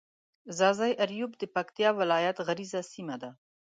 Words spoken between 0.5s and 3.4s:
ځاځي اريوب د پکتيا ولايت غرييزه سيمه ده.